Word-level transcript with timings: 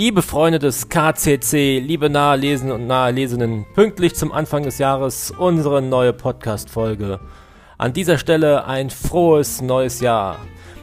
Liebe 0.00 0.22
Freunde 0.22 0.58
des 0.58 0.88
KCC, 0.88 1.78
liebe 1.78 2.08
Nahelesenden 2.08 2.74
und 2.74 2.86
Nahelesenden, 2.86 3.66
pünktlich 3.74 4.14
zum 4.14 4.32
Anfang 4.32 4.62
des 4.62 4.78
Jahres 4.78 5.30
unsere 5.30 5.82
neue 5.82 6.14
Podcast-Folge. 6.14 7.20
An 7.76 7.92
dieser 7.92 8.16
Stelle 8.16 8.64
ein 8.64 8.88
frohes 8.88 9.60
neues 9.60 10.00
Jahr. 10.00 10.38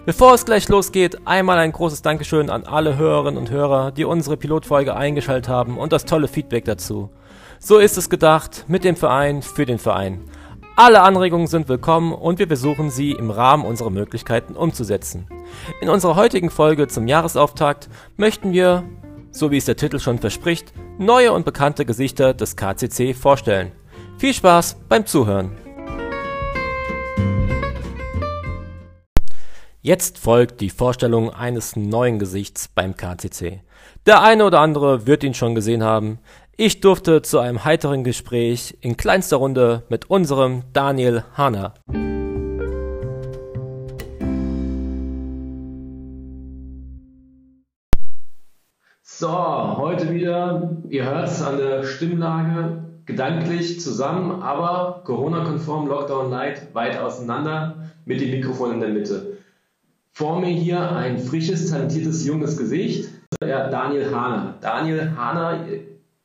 Bevor 0.05 0.35
es 0.35 0.45
gleich 0.45 0.69
losgeht, 0.69 1.17
einmal 1.25 1.57
ein 1.57 1.71
großes 1.71 2.03
Dankeschön 2.03 2.51
an 2.51 2.65
alle 2.65 2.95
Hörerinnen 2.95 3.39
und 3.39 3.49
Hörer, 3.49 3.91
die 3.91 4.05
unsere 4.05 4.37
Pilotfolge 4.37 4.95
eingeschaltet 4.95 5.49
haben 5.49 5.79
und 5.79 5.93
das 5.93 6.05
tolle 6.05 6.27
Feedback 6.27 6.65
dazu. 6.65 7.09
So 7.57 7.79
ist 7.79 7.97
es 7.97 8.11
gedacht, 8.11 8.65
mit 8.67 8.83
dem 8.83 8.95
Verein, 8.95 9.41
für 9.41 9.65
den 9.65 9.79
Verein. 9.79 10.25
Alle 10.75 11.01
Anregungen 11.01 11.47
sind 11.47 11.69
willkommen 11.69 12.13
und 12.13 12.37
wir 12.37 12.45
versuchen 12.45 12.91
sie 12.91 13.13
im 13.13 13.31
Rahmen 13.31 13.65
unserer 13.65 13.89
Möglichkeiten 13.89 14.55
umzusetzen. 14.55 15.27
In 15.81 15.89
unserer 15.89 16.15
heutigen 16.15 16.51
Folge 16.51 16.87
zum 16.87 17.07
Jahresauftakt 17.07 17.89
möchten 18.15 18.53
wir, 18.53 18.83
so 19.37 19.51
wie 19.51 19.57
es 19.57 19.65
der 19.65 19.75
Titel 19.75 19.99
schon 19.99 20.19
verspricht, 20.19 20.73
neue 20.97 21.31
und 21.31 21.45
bekannte 21.45 21.85
Gesichter 21.85 22.33
des 22.33 22.55
KCC 22.55 23.13
vorstellen. 23.13 23.71
Viel 24.17 24.33
Spaß 24.33 24.77
beim 24.89 25.05
Zuhören! 25.05 25.51
Jetzt 29.81 30.17
folgt 30.17 30.59
die 30.59 30.69
Vorstellung 30.69 31.29
eines 31.29 31.75
neuen 31.77 32.19
Gesichts 32.19 32.67
beim 32.67 32.97
KCC. 32.97 33.61
Der 34.05 34.21
eine 34.21 34.45
oder 34.45 34.59
andere 34.59 35.07
wird 35.07 35.23
ihn 35.23 35.33
schon 35.33 35.55
gesehen 35.55 35.83
haben. 35.83 36.19
Ich 36.57 36.81
durfte 36.81 37.21
zu 37.21 37.39
einem 37.39 37.63
heiteren 37.63 38.03
Gespräch 38.03 38.77
in 38.81 38.97
kleinster 38.97 39.37
Runde 39.37 39.83
mit 39.87 40.09
unserem 40.09 40.63
Daniel 40.73 41.23
Hanna. 41.35 41.73
So, 49.19 49.31
heute 49.31 50.13
wieder, 50.13 50.77
ihr 50.89 51.05
hört 51.05 51.27
es 51.27 51.41
an 51.41 51.57
der 51.57 51.83
Stimmlage, 51.85 52.83
gedanklich 53.07 53.81
zusammen, 53.81 54.43
aber 54.43 55.01
Corona-konform, 55.05 55.87
Lockdown 55.87 56.29
Light, 56.29 56.75
weit 56.75 56.99
auseinander, 56.99 57.89
mit 58.05 58.21
dem 58.21 58.29
Mikrofon 58.29 58.73
in 58.73 58.79
der 58.79 58.89
Mitte. 58.89 59.37
Vor 60.11 60.39
mir 60.39 60.51
hier 60.51 60.91
ein 60.95 61.17
frisches, 61.17 61.71
talentiertes, 61.71 62.27
junges 62.27 62.57
Gesicht, 62.57 63.09
Daniel 63.39 64.13
Hahner. 64.13 64.53
Daniel 64.61 65.11
Hahner 65.17 65.65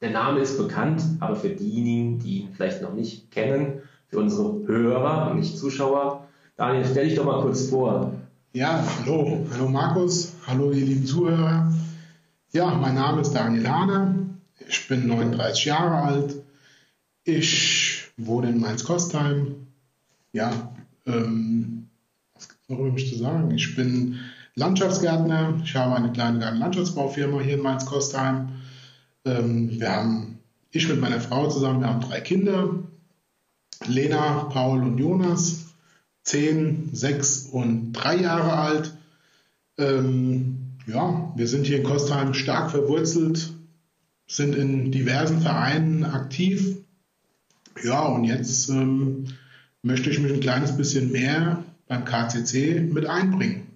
der 0.02 0.10
Name 0.10 0.40
ist 0.40 0.58
bekannt, 0.58 1.02
aber 1.20 1.36
für 1.36 1.48
diejenigen, 1.48 2.18
die 2.18 2.40
ihn 2.40 2.48
vielleicht 2.52 2.82
noch 2.82 2.92
nicht 2.92 3.30
kennen, 3.30 3.80
für 4.08 4.18
unsere 4.18 4.66
Hörer 4.66 5.30
und 5.30 5.38
nicht 5.38 5.56
Zuschauer, 5.56 6.24
Daniel, 6.58 6.84
stell 6.84 7.06
dich 7.06 7.14
doch 7.14 7.24
mal 7.24 7.40
kurz 7.40 7.70
vor. 7.70 8.12
Ja, 8.52 8.84
hallo, 9.00 9.46
hallo 9.50 9.68
Markus, 9.70 10.34
hallo 10.46 10.72
ihr 10.72 10.84
lieben 10.84 11.06
Zuhörer. 11.06 11.72
Ja, 12.52 12.74
mein 12.74 12.94
Name 12.94 13.22
ist 13.22 13.32
Daniel 13.32 13.68
Hahner, 13.68 14.14
ich 14.68 14.86
bin 14.86 15.06
39 15.06 15.64
Jahre 15.64 15.96
alt, 16.02 16.34
ich 17.24 18.10
wohne 18.16 18.50
in 18.50 18.60
Mainz-Kostheim. 18.60 19.66
Ja, 20.32 20.74
ähm, 21.06 21.88
was 22.34 22.48
gibt 22.48 22.62
es 22.62 22.68
noch 22.68 22.78
über 22.78 22.92
mich 22.92 23.08
zu 23.08 23.18
sagen? 23.18 23.50
Ich 23.52 23.74
bin 23.74 24.20
Landschaftsgärtner, 24.54 25.60
ich 25.64 25.74
habe 25.74 25.96
eine 25.96 26.12
kleine 26.12 26.38
Garten-Landschaftsbaufirma 26.38 27.40
hier 27.40 27.54
in 27.54 27.62
Mainz-Kostheim 27.62 28.48
ähm, 29.24 29.70
wir 29.78 29.90
haben, 29.90 30.38
ich 30.70 30.88
mit 30.88 31.00
meiner 31.00 31.20
Frau 31.20 31.48
zusammen, 31.48 31.80
wir 31.80 31.88
haben 31.88 32.00
drei 32.00 32.20
Kinder. 32.20 32.70
Lena, 33.86 34.44
Paul 34.44 34.82
und 34.82 34.98
Jonas, 34.98 35.66
zehn, 36.22 36.90
sechs 36.92 37.46
und 37.46 37.92
drei 37.92 38.16
Jahre 38.16 38.52
alt. 38.52 38.96
Ähm, 39.78 40.61
ja, 40.86 41.32
wir 41.36 41.46
sind 41.46 41.66
hier 41.66 41.78
in 41.78 41.84
Kostheim 41.84 42.34
stark 42.34 42.70
verwurzelt, 42.70 43.52
sind 44.26 44.54
in 44.54 44.90
diversen 44.90 45.40
Vereinen 45.40 46.04
aktiv. 46.04 46.78
Ja, 47.82 48.06
und 48.06 48.24
jetzt 48.24 48.68
ähm, 48.68 49.26
möchte 49.82 50.10
ich 50.10 50.18
mich 50.20 50.32
ein 50.32 50.40
kleines 50.40 50.76
bisschen 50.76 51.10
mehr 51.12 51.64
beim 51.88 52.04
KCC 52.04 52.80
mit 52.80 53.06
einbringen. 53.06 53.66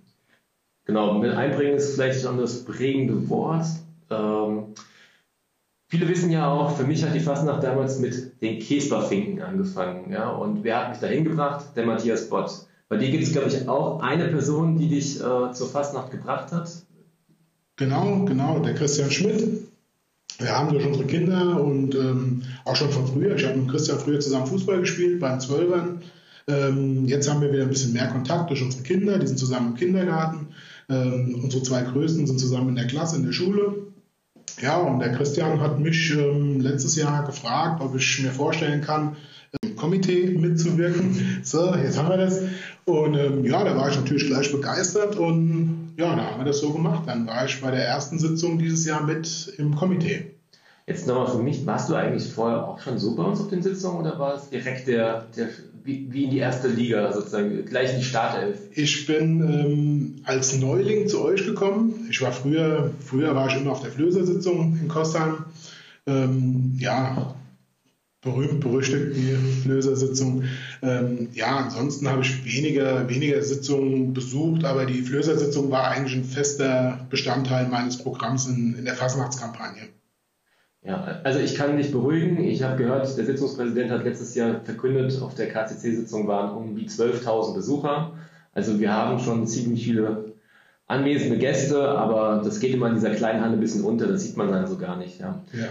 Genau, 0.85 1.19
mit 1.19 1.33
einbringen 1.33 1.77
ist 1.77 1.95
vielleicht 1.95 2.23
schon 2.23 2.39
das 2.39 2.65
prägende 2.65 3.29
Wort. 3.29 3.67
Ähm, 4.11 4.75
Viele 5.89 6.09
wissen 6.09 6.31
ja 6.31 6.51
auch, 6.51 6.77
für 6.77 6.85
mich 6.85 7.05
hat 7.05 7.15
die 7.15 7.21
Fastnacht 7.21 7.63
damals 7.63 8.01
mit 8.01 8.43
den 8.43 8.59
Käsperfinken 8.59 9.41
angefangen. 9.41 10.11
Ja? 10.11 10.31
Und 10.31 10.65
wer 10.65 10.81
hat 10.81 10.91
mich 10.91 10.99
da 10.99 11.07
hingebracht? 11.07 11.77
Der 11.77 11.87
Matthias 11.87 12.29
Bott. 12.29 12.67
Bei 12.89 12.97
dir 12.97 13.11
gibt 13.11 13.23
es, 13.23 13.33
glaube 13.33 13.49
ich, 13.49 13.69
auch 13.69 14.01
eine 14.01 14.27
Person, 14.29 14.79
die 14.79 14.89
dich 14.89 15.21
äh, 15.21 15.53
zur 15.53 15.69
Fastnacht 15.69 16.11
gebracht 16.11 16.51
hat. 16.51 16.69
Genau, 17.77 18.25
genau, 18.25 18.59
der 18.61 18.75
Christian 18.75 19.11
Schmidt. 19.11 19.69
Wir 20.39 20.51
haben 20.51 20.71
durch 20.71 20.87
unsere 20.87 21.07
Kinder 21.07 21.63
und 21.63 21.95
ähm, 21.95 22.43
auch 22.65 22.77
schon 22.77 22.91
von 22.91 23.07
früher, 23.07 23.37
ich 23.37 23.47
habe 23.47 23.59
mit 23.59 23.71
Christian 23.71 23.99
früher 23.99 24.21
zusammen 24.21 24.47
Fußball 24.47 24.81
gespielt, 24.81 25.21
beim 25.21 25.41
Zwölfern. 25.41 26.03
Ähm, 26.49 27.07
jetzt 27.07 27.29
haben 27.29 27.41
wir 27.41 27.53
wieder 27.53 27.63
ein 27.63 27.71
bisschen 27.71 27.93
mehr 27.93 28.09
Kontakt 28.09 28.51
durch 28.51 28.63
unsere 28.63 28.83
Kinder, 28.83 29.19
die 29.19 29.27
sind 29.27 29.39
zusammen 29.39 29.69
im 29.69 29.75
Kindergarten. 29.75 30.49
Ähm, 30.89 31.41
unsere 31.43 31.63
zwei 31.63 31.83
Größten 31.83 32.27
sind 32.27 32.39
zusammen 32.39 32.71
in 32.71 32.77
der 32.77 32.87
Klasse, 32.87 33.17
in 33.17 33.25
der 33.25 33.33
Schule. 33.33 33.75
Ja, 34.61 34.79
und 34.79 35.01
der 35.01 35.13
Christian 35.13 35.61
hat 35.61 35.79
mich 35.81 36.13
ähm, 36.17 36.61
letztes 36.61 36.97
Jahr 36.97 37.27
gefragt, 37.27 37.83
ob 37.83 37.95
ich 37.95 38.23
mir 38.23 38.31
vorstellen 38.31 38.81
kann, 38.81 39.17
im 39.63 39.77
Komitee 39.77 40.31
mitzuwirken. 40.31 41.41
So, 41.43 41.75
jetzt 41.75 41.99
haben 41.99 42.09
wir 42.09 42.17
das. 42.17 42.41
Und 42.87 43.15
ähm, 43.17 43.45
ja, 43.45 43.65
da 43.65 43.77
war 43.77 43.91
ich 43.91 43.97
natürlich 43.97 44.27
gleich 44.27 44.51
begeistert 44.51 45.17
und 45.17 45.86
ja, 45.97 46.15
da 46.15 46.31
haben 46.31 46.41
wir 46.41 46.45
das 46.45 46.61
so 46.61 46.73
gemacht. 46.73 47.05
Dann 47.07 47.27
war 47.27 47.45
ich 47.45 47.61
bei 47.61 47.71
der 47.71 47.85
ersten 47.85 48.19
Sitzung 48.19 48.59
dieses 48.59 48.85
Jahr 48.87 49.03
mit 49.03 49.55
im 49.59 49.75
Komitee. 49.75 50.33
Jetzt 50.87 51.07
nochmal 51.07 51.29
für 51.29 51.43
mich, 51.43 51.67
warst 51.67 51.91
du 51.91 51.95
eigentlich 51.95 52.31
vorher 52.33 52.67
auch 52.67 52.79
schon 52.79 52.99
so 52.99 53.17
bei 53.17 53.25
uns 53.25 53.41
auf 53.41 53.49
den 53.49 53.63
Sitzungen 53.63 53.99
oder 53.99 54.19
war 54.21 54.35
es 54.35 54.51
direkt 54.51 54.87
der, 54.87 55.27
der 55.37 55.49
wie, 55.83 56.25
in 56.25 56.31
die 56.31 56.39
erste 56.39 56.69
Liga 56.69 57.13
sozusagen, 57.13 57.65
gleich 57.65 57.93
in 57.93 57.99
die 57.99 58.05
Startelf? 58.05 58.59
Ich 58.73 59.07
bin 59.07 59.41
ähm, 59.41 60.17
als 60.25 60.57
Neuling 60.57 61.09
zu 61.09 61.25
euch 61.25 61.45
gekommen. 61.45 62.07
Ich 62.11 62.23
war 62.23 62.33
früher, 62.33 62.91
früher 63.01 63.35
war 63.35 63.49
ich 63.49 63.57
immer 63.57 63.73
auf 63.73 63.83
der 63.83 63.91
Flöser-Sitzung 63.91 64.79
in 64.81 64.89
Kostheim. 64.89 65.45
Ähm, 66.07 66.75
ja, 66.79 67.35
berühmt 68.27 68.61
berüchtigt 68.61 69.17
die 69.17 69.37
Flöser-Sitzung. 69.63 70.45
Ähm, 70.83 71.29
ja, 71.33 71.57
ansonsten 71.57 72.11
habe 72.11 72.21
ich 72.21 72.45
weniger, 72.45 73.09
weniger 73.09 73.41
Sitzungen 73.43 74.13
besucht, 74.13 74.65
aber 74.65 74.85
die 74.85 75.01
Flöser-Sitzung 75.01 75.71
war 75.71 75.89
eigentlich 75.89 76.17
ein 76.17 76.25
fester 76.25 77.07
Bestandteil 77.09 77.69
meines 77.69 77.97
Programms 77.97 78.47
in, 78.47 78.77
in 78.77 78.85
der 78.85 78.95
Fasnachtskampagne. 78.95 79.89
Ja, 80.83 81.21
also 81.25 81.39
ich 81.41 81.55
kann 81.55 81.77
dich 81.79 81.91
beruhigen. 81.91 82.45
Ich 82.45 82.63
habe 82.63 82.77
gehört, 82.77 83.17
der 83.17 83.25
Sitzungspräsident 83.25 83.91
hat 83.91 84.05
letztes 84.05 84.35
Jahr 84.35 84.61
verkündet, 84.61 85.21
auf 85.23 85.35
der 85.35 85.49
KCC-Sitzung 85.49 86.29
waren 86.29 86.57
um 86.57 86.77
die 86.77 86.89
12.000 86.89 87.55
Besucher. 87.55 88.13
Also 88.53 88.79
wir 88.79 88.93
haben 88.93 89.19
schon 89.19 89.47
ziemlich 89.47 89.85
viele 89.85 90.35
anwesende 90.87 91.39
Gäste, 91.39 91.89
aber 91.89 92.43
das 92.45 92.61
geht 92.61 92.73
immer 92.73 92.89
in 92.89 92.95
dieser 92.95 93.15
kleinen 93.15 93.41
Halle 93.41 93.55
ein 93.55 93.61
bisschen 93.61 93.83
unter, 93.83 94.07
das 94.07 94.23
sieht 94.23 94.37
man 94.37 94.51
dann 94.51 94.67
so 94.67 94.79
gar 94.79 94.97
nicht. 94.97 95.19
Ja, 95.19 95.43
ja. 95.53 95.67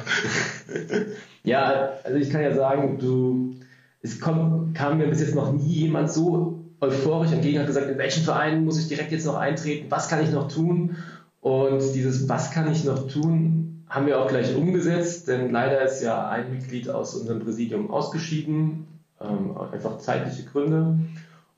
ja 1.46 1.92
also 2.04 2.18
ich 2.18 2.30
kann 2.30 2.42
ja 2.42 2.54
sagen, 2.54 2.98
du, 3.00 3.56
es 4.02 4.20
kommt, 4.20 4.76
kam 4.76 4.98
mir 4.98 5.08
bis 5.08 5.22
jetzt 5.22 5.36
noch 5.36 5.52
nie 5.52 5.74
jemand 5.74 6.12
so 6.12 6.60
euphorisch 6.82 7.32
entgegen, 7.32 7.60
hat 7.60 7.68
gesagt, 7.68 7.90
in 7.90 7.98
welchen 7.98 8.24
Verein 8.24 8.66
muss 8.66 8.80
ich 8.80 8.88
direkt 8.88 9.12
jetzt 9.12 9.26
noch 9.26 9.36
eintreten, 9.36 9.88
was 9.90 10.10
kann 10.10 10.24
ich 10.24 10.32
noch 10.32 10.48
tun? 10.48 10.98
Und 11.42 11.82
dieses, 11.94 12.28
was 12.28 12.52
kann 12.52 12.72
ich 12.72 12.84
noch 12.84 13.08
tun, 13.08 13.84
haben 13.88 14.08
wir 14.08 14.20
auch 14.20 14.28
gleich 14.28 14.56
umgesetzt, 14.56 15.28
denn 15.28 15.52
leider 15.52 15.82
ist 15.84 16.02
ja 16.02 16.28
ein 16.28 16.52
Mitglied 16.52 16.90
aus 16.90 17.16
unserem 17.16 17.40
Präsidium 17.40 17.92
ausgeschieden, 17.92 18.88
ähm, 19.22 19.56
einfach 19.72 20.00
zeitliche 20.00 20.44
Gründe. 20.44 20.98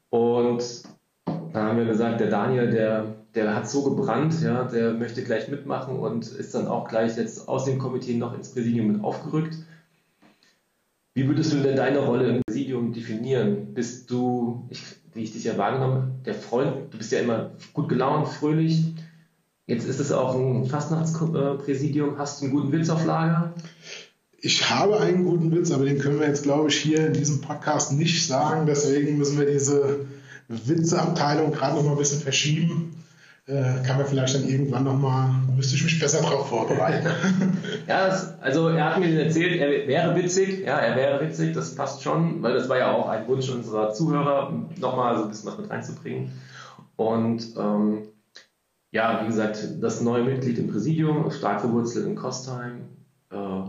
Und 0.10 0.84
dann 1.26 1.64
haben 1.64 1.78
wir 1.78 1.86
gesagt, 1.86 2.20
der 2.20 2.30
Daniel, 2.30 2.70
der, 2.70 3.16
der 3.34 3.56
hat 3.56 3.70
so 3.70 3.84
gebrannt, 3.84 4.42
ja, 4.42 4.64
der 4.66 4.94
möchte 4.94 5.24
gleich 5.24 5.48
mitmachen 5.50 5.98
und 5.98 6.28
ist 6.28 6.54
dann 6.54 6.68
auch 6.68 6.88
gleich 6.88 7.18
jetzt 7.18 7.48
aus 7.48 7.66
dem 7.66 7.80
Komitee 7.80 8.16
noch 8.16 8.36
ins 8.36 8.50
Präsidium 8.50 8.92
mit 8.92 9.04
aufgerückt. 9.04 9.58
Wie 11.18 11.28
würdest 11.28 11.52
du 11.52 11.58
denn 11.58 11.76
deine 11.76 11.98
Rolle 11.98 12.28
im 12.30 12.42
Präsidium 12.46 12.94
definieren? 12.94 13.74
Bist 13.74 14.12
du, 14.12 14.68
ich, 14.70 14.84
wie 15.16 15.24
ich 15.24 15.34
dich 15.34 15.46
ja 15.46 15.58
wahrgenommen 15.58 16.22
der 16.24 16.36
Freund, 16.36 16.94
du 16.94 16.98
bist 17.00 17.12
ja 17.12 17.22
immer 17.22 17.54
gut 17.74 17.90
gelaunt, 17.90 18.28
fröhlich. 18.28 18.94
Jetzt 19.66 19.88
ist 19.88 20.00
es 20.00 20.12
auch 20.12 20.36
ein 20.36 20.68
Fastnachtspräsidium. 20.68 22.20
Hast 22.20 22.40
du 22.40 22.46
einen 22.46 22.54
guten 22.54 22.72
Witz 22.72 22.92
auf 22.92 23.04
Lager? 23.04 23.56
Ich 24.38 24.70
habe 24.70 25.00
einen 25.00 25.26
guten 25.26 25.52
Witz, 25.52 25.72
aber 25.72 25.86
den 25.86 25.98
können 25.98 26.20
wir 26.20 26.28
jetzt, 26.28 26.44
glaube 26.44 26.70
ich, 26.70 26.76
hier 26.76 27.08
in 27.08 27.14
diesem 27.14 27.42
Podcast 27.42 27.94
nicht 27.94 28.28
sagen. 28.28 28.68
Deswegen 28.68 29.18
müssen 29.18 29.40
wir 29.40 29.48
diese 29.48 30.06
Witzeabteilung 30.50 31.52
gerade 31.52 31.78
noch 31.78 31.84
mal 31.84 31.94
ein 31.94 31.98
bisschen 31.98 32.22
verschieben. 32.22 32.94
Äh, 33.48 33.82
kann 33.86 33.96
man 33.96 34.06
vielleicht 34.06 34.36
dann 34.36 34.44
irgendwann 34.44 34.84
noch 34.84 34.98
mal, 34.98 35.30
müsste 35.56 35.76
ich 35.76 35.84
mich 35.86 36.00
besser 36.02 36.22
darauf 36.22 36.50
vorbereiten. 36.50 37.08
ja, 37.88 38.10
also 38.42 38.68
er 38.68 38.84
hat 38.84 39.00
mir 39.00 39.24
erzählt, 39.24 39.62
er 39.62 39.88
wäre 39.88 40.14
witzig. 40.18 40.66
Ja, 40.66 40.78
er 40.80 40.98
wäre 40.98 41.26
witzig, 41.26 41.54
das 41.54 41.74
passt 41.74 42.04
schon, 42.04 42.44
weil 42.44 42.56
das 42.56 42.68
war 42.68 42.78
ja 42.78 42.92
auch 42.92 43.08
ein 43.08 43.26
Wunsch 43.28 43.50
unserer 43.50 43.94
Zuhörer, 43.94 44.52
noch 44.78 44.98
mal 44.98 45.16
so 45.16 45.24
ein 45.24 45.30
bisschen 45.30 45.50
was 45.50 45.58
mit 45.58 45.70
reinzubringen. 45.70 46.34
Und 46.98 47.56
ähm, 47.58 48.10
ja, 48.92 49.22
wie 49.24 49.28
gesagt, 49.28 49.66
das 49.80 50.02
neue 50.02 50.24
Mitglied 50.24 50.58
im 50.58 50.68
Präsidium, 50.68 51.32
stark 51.32 51.62
verwurzelt 51.62 52.06
in 52.06 52.16
Kostheim, 52.16 52.82
äh, 53.32 53.62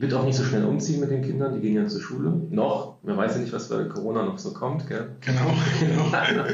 wird 0.00 0.14
auch 0.14 0.24
nicht 0.24 0.36
so 0.36 0.44
schnell 0.44 0.64
umziehen 0.64 1.00
mit 1.00 1.10
den 1.10 1.22
Kindern, 1.22 1.52
die 1.52 1.60
gehen 1.60 1.74
ja 1.74 1.86
zur 1.86 2.00
Schule. 2.00 2.30
Noch, 2.48 2.96
man 3.02 3.18
weiß 3.18 3.34
ja 3.34 3.40
nicht, 3.42 3.52
was 3.52 3.68
bei 3.68 3.84
Corona 3.84 4.24
noch 4.24 4.38
so 4.38 4.54
kommt, 4.54 4.88
gell? 4.88 5.10
Genau, 5.20 5.52
genau. 5.78 6.44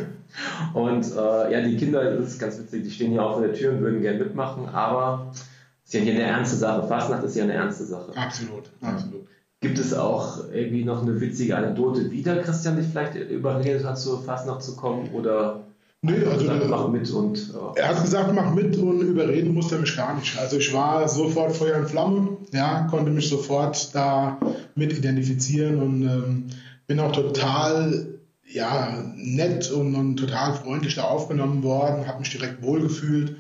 und 0.75 1.07
äh, 1.13 1.53
ja, 1.53 1.61
die 1.61 1.77
Kinder, 1.77 2.17
das 2.17 2.27
ist 2.33 2.39
ganz 2.41 2.59
witzig, 2.59 2.83
die 2.83 2.91
stehen 2.91 3.13
hier 3.13 3.25
auch 3.25 3.35
vor 3.35 3.47
der 3.47 3.55
Tür 3.55 3.73
und 3.73 3.81
würden 3.83 4.03
gerne 4.03 4.19
mitmachen, 4.19 4.69
aber 4.69 5.31
es 5.33 5.45
ist 5.85 5.95
ja 5.95 6.01
hier 6.01 6.15
eine 6.15 6.25
ernste 6.25 6.57
Sache. 6.57 6.89
Fastnacht 6.89 7.23
ist 7.23 7.37
ja 7.37 7.45
eine 7.45 7.53
ernste 7.53 7.85
Sache. 7.85 8.17
Absolut, 8.17 8.73
absolut. 8.81 9.27
Gibt 9.61 9.79
es 9.79 9.95
auch 9.95 10.51
irgendwie 10.53 10.85
noch 10.85 11.03
eine 11.03 11.21
witzige 11.21 11.57
Anekdote, 11.57 12.11
wie 12.11 12.23
der 12.23 12.43
Christian 12.43 12.77
dich 12.77 12.89
vielleicht 12.89 13.15
überredet 13.15 13.85
hat, 13.85 13.97
zur 13.97 14.21
Fastnacht 14.23 14.63
zu 14.63 14.75
kommen? 14.75 15.11
Oder 15.13 15.61
Nö, 16.03 16.29
also 16.31 16.45
gesagt, 16.45 16.69
mach 16.69 16.89
mit 16.89 17.11
und. 17.11 17.53
Ja. 17.53 17.73
Er 17.75 17.89
hat 17.89 18.03
gesagt, 18.03 18.33
mach 18.35 18.55
mit 18.55 18.77
und 18.77 19.01
überreden 19.01 19.55
musste 19.55 19.77
er 19.77 19.81
mich 19.81 19.97
gar 19.97 20.15
nicht. 20.17 20.39
Also 20.39 20.59
ich 20.59 20.73
war 20.73 21.09
sofort 21.09 21.57
Feuer 21.57 21.79
und 21.79 21.89
Flamme, 21.89 22.37
ja, 22.53 22.87
konnte 22.91 23.11
mich 23.11 23.29
sofort 23.29 23.95
da 23.95 24.39
mit 24.75 24.93
identifizieren 24.93 25.83
und 25.83 26.03
ähm, 26.03 26.47
bin 26.87 27.01
auch 27.01 27.13
total 27.13 28.17
ja, 28.45 29.03
nett 29.17 29.71
und, 29.71 29.95
und, 29.95 30.17
total 30.17 30.55
freundlich 30.55 30.95
da 30.95 31.05
aufgenommen 31.05 31.63
worden, 31.63 32.07
habe 32.07 32.21
mich 32.21 32.31
direkt 32.31 32.63
wohlgefühlt. 32.63 33.37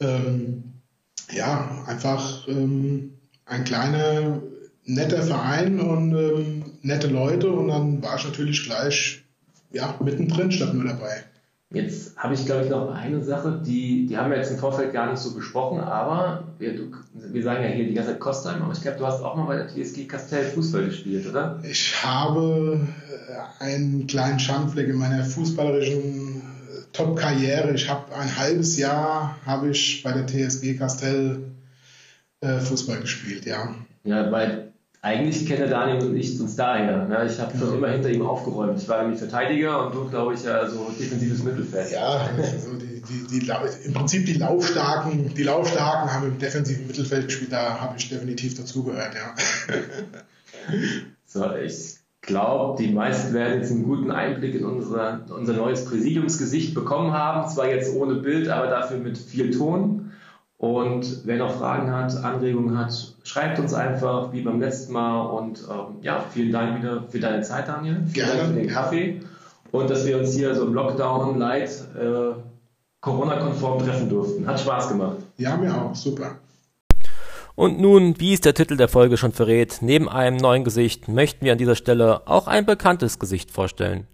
Ähm, 0.00 0.64
ja, 1.30 1.84
einfach 1.86 2.48
ähm, 2.48 3.12
ein 3.44 3.64
kleiner, 3.64 4.40
netter 4.84 5.22
Verein 5.22 5.80
und 5.80 6.14
ähm, 6.14 6.64
nette 6.82 7.08
Leute 7.08 7.50
und 7.50 7.68
dann 7.68 8.02
war 8.02 8.16
ich 8.16 8.24
natürlich 8.24 8.64
gleich 8.64 9.22
ja, 9.72 9.94
mittendrin 10.02 10.50
statt 10.50 10.74
nur 10.74 10.84
dabei. 10.84 11.24
Jetzt 11.72 12.16
habe 12.16 12.34
ich, 12.34 12.46
glaube 12.46 12.64
ich, 12.64 12.70
noch 12.70 12.92
eine 12.92 13.22
Sache, 13.22 13.62
die, 13.64 14.04
die 14.06 14.16
haben 14.16 14.30
wir 14.30 14.38
jetzt 14.38 14.50
im 14.50 14.58
Vorfeld 14.58 14.92
gar 14.92 15.08
nicht 15.08 15.20
so 15.20 15.32
besprochen, 15.34 15.78
aber 15.78 16.42
wir, 16.58 16.74
du, 16.74 16.90
wir 17.12 17.42
sagen 17.44 17.62
ja 17.62 17.70
hier 17.70 17.86
die 17.86 17.94
ganze 17.94 18.10
Zeit 18.10 18.18
Kostheim, 18.18 18.60
aber 18.60 18.72
ich 18.72 18.80
glaube, 18.80 18.98
du 18.98 19.06
hast 19.06 19.22
auch 19.22 19.36
mal 19.36 19.44
bei 19.44 19.56
der 19.56 19.68
TSG 19.68 20.06
Castell 20.08 20.46
Fußball 20.46 20.86
gespielt, 20.86 21.28
oder? 21.28 21.60
Ich 21.62 22.02
habe 22.04 22.80
äh, 23.28 23.62
einen 23.64 24.08
kleinen 24.08 24.40
Schandfleck 24.40 24.88
in 24.88 24.96
meiner 24.96 25.24
fußballerischen 25.24 26.38
äh, 26.40 26.82
Top-Karriere. 26.92 27.72
Ich 27.74 27.88
habe 27.88 28.16
ein 28.16 28.36
halbes 28.36 28.76
Jahr 28.76 29.36
habe 29.46 29.70
ich 29.70 30.02
bei 30.02 30.10
der 30.10 30.26
TSG 30.26 30.76
Castell 30.76 31.52
äh, 32.40 32.58
Fußball 32.58 32.98
gespielt, 32.98 33.46
ja. 33.46 33.76
Ja, 34.02 34.32
weil 34.32 34.69
eigentlich 35.02 35.46
kenne 35.46 35.66
Daniel 35.66 36.08
und 36.08 36.16
ich 36.16 36.38
uns 36.40 36.56
daher. 36.56 37.06
Ne? 37.06 37.26
Ich 37.26 37.38
habe 37.40 37.56
schon 37.56 37.74
immer 37.74 37.88
hinter 37.88 38.10
ihm 38.10 38.22
aufgeräumt. 38.22 38.78
Ich 38.80 38.88
war 38.88 39.00
nämlich 39.02 39.18
Verteidiger 39.18 39.86
und 39.86 39.94
du, 39.94 40.08
glaube 40.08 40.34
ich, 40.34 40.44
ja 40.44 40.68
so 40.68 40.90
defensives 40.98 41.42
Mittelfeld. 41.42 41.90
Ja, 41.90 42.28
also 42.36 42.74
die, 42.74 43.00
die, 43.00 43.40
die, 43.40 43.52
im 43.86 43.94
Prinzip 43.94 44.26
die 44.26 44.34
Laufstarken, 44.34 45.32
die 45.34 45.42
Laufstarken 45.42 46.12
haben 46.12 46.26
im 46.26 46.38
defensiven 46.38 46.86
Mittelfeld 46.86 47.26
gespielt, 47.28 47.52
da 47.52 47.80
habe 47.80 47.94
ich 47.96 48.10
definitiv 48.10 48.56
dazugehört, 48.56 49.14
ja. 49.14 49.34
so, 51.24 51.54
ich 51.56 52.00
glaube, 52.20 52.82
die 52.82 52.92
meisten 52.92 53.32
werden 53.32 53.60
jetzt 53.60 53.70
einen 53.70 53.84
guten 53.84 54.10
Einblick 54.10 54.54
in 54.54 54.64
unser, 54.64 55.24
unser 55.30 55.54
neues 55.54 55.86
Präsidiumsgesicht 55.86 56.74
bekommen 56.74 57.12
haben. 57.12 57.48
Zwar 57.48 57.68
jetzt 57.68 57.94
ohne 57.94 58.16
Bild, 58.16 58.48
aber 58.48 58.66
dafür 58.66 58.98
mit 58.98 59.16
viel 59.16 59.50
Ton. 59.50 59.99
Und 60.60 61.22
wer 61.24 61.38
noch 61.38 61.56
Fragen 61.56 61.90
hat, 61.90 62.14
Anregungen 62.22 62.76
hat, 62.76 62.92
schreibt 63.24 63.58
uns 63.58 63.72
einfach 63.72 64.30
wie 64.34 64.42
beim 64.42 64.60
letzten 64.60 64.92
Mal. 64.92 65.22
Und 65.22 65.64
ähm, 65.70 65.96
ja, 66.02 66.22
vielen 66.30 66.52
Dank 66.52 66.78
wieder 66.78 67.04
für 67.08 67.18
deine 67.18 67.40
Zeit, 67.40 67.66
Daniel. 67.66 68.02
Vielen 68.06 68.12
Gerne. 68.12 68.40
Dank 68.40 68.52
für 68.52 68.60
den 68.60 68.68
Kaffee. 68.68 69.20
Und 69.72 69.88
dass 69.88 70.06
wir 70.06 70.18
uns 70.18 70.34
hier 70.34 70.54
so 70.54 70.66
im 70.66 70.74
Lockdown 70.74 71.38
light 71.38 71.70
äh, 71.98 72.34
Corona-konform 73.00 73.78
treffen 73.86 74.10
durften. 74.10 74.46
Hat 74.46 74.60
Spaß 74.60 74.90
gemacht. 74.90 75.16
Ja, 75.38 75.56
mir 75.56 75.74
auch. 75.74 75.94
Super. 75.94 76.32
Und 77.54 77.80
nun, 77.80 78.20
wie 78.20 78.34
es 78.34 78.42
der 78.42 78.52
Titel 78.52 78.76
der 78.76 78.88
Folge 78.88 79.16
schon 79.16 79.32
verrät, 79.32 79.78
neben 79.80 80.10
einem 80.10 80.36
neuen 80.36 80.64
Gesicht 80.64 81.08
möchten 81.08 81.46
wir 81.46 81.52
an 81.52 81.58
dieser 81.58 81.74
Stelle 81.74 82.26
auch 82.26 82.48
ein 82.48 82.66
bekanntes 82.66 83.18
Gesicht 83.18 83.50
vorstellen. 83.50 84.06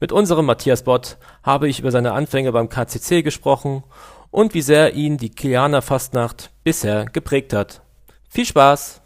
Mit 0.00 0.10
unserem 0.10 0.46
Matthias 0.46 0.82
Bott 0.82 1.16
habe 1.44 1.68
ich 1.68 1.78
über 1.78 1.92
seine 1.92 2.10
Anfänge 2.10 2.50
beim 2.50 2.68
KCC 2.68 3.22
gesprochen 3.22 3.84
und 4.32 4.54
wie 4.54 4.62
sehr 4.62 4.94
ihn 4.94 5.18
die 5.18 5.30
Kilianer 5.30 5.82
Fastnacht 5.82 6.50
bisher 6.64 7.04
geprägt 7.04 7.52
hat. 7.52 7.82
Viel 8.28 8.46
Spaß! 8.46 9.00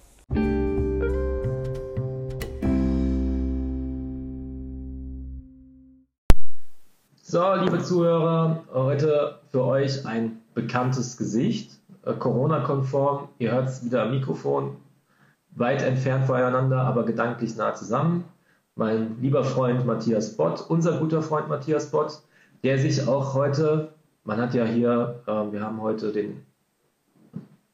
So, 7.22 7.54
liebe 7.54 7.82
Zuhörer, 7.82 8.64
heute 8.72 9.40
für 9.50 9.64
euch 9.64 10.06
ein 10.06 10.38
bekanntes 10.54 11.16
Gesicht, 11.16 11.72
äh, 12.04 12.12
Corona-konform. 12.12 13.28
Ihr 13.38 13.50
hört 13.50 13.68
es 13.68 13.84
wieder 13.84 14.04
am 14.04 14.12
Mikrofon, 14.12 14.76
weit 15.50 15.82
entfernt 15.82 16.26
voneinander, 16.26 16.82
aber 16.82 17.04
gedanklich 17.04 17.56
nah 17.56 17.74
zusammen. 17.74 18.24
Mein 18.76 19.20
lieber 19.20 19.42
Freund 19.42 19.84
Matthias 19.84 20.36
Bott, 20.36 20.64
unser 20.68 20.98
guter 20.98 21.20
Freund 21.20 21.48
Matthias 21.48 21.90
Bott, 21.90 22.20
der 22.62 22.78
sich 22.78 23.08
auch 23.08 23.34
heute 23.34 23.95
man 24.26 24.38
hat 24.38 24.54
ja 24.54 24.64
hier, 24.64 25.22
äh, 25.26 25.52
wir 25.52 25.60
haben 25.60 25.80
heute 25.80 26.12
den 26.12 26.42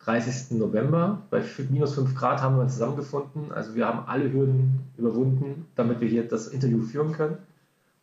30. 0.04 0.58
November, 0.58 1.22
bei 1.30 1.42
minus 1.70 1.94
5 1.94 2.14
Grad 2.14 2.42
haben 2.42 2.56
wir 2.58 2.66
zusammengefunden. 2.68 3.52
Also 3.52 3.74
wir 3.74 3.86
haben 3.86 4.06
alle 4.06 4.32
Hürden 4.32 4.80
überwunden, 4.98 5.66
damit 5.76 6.00
wir 6.00 6.08
hier 6.08 6.26
das 6.26 6.48
Interview 6.48 6.82
führen 6.82 7.12
können. 7.12 7.38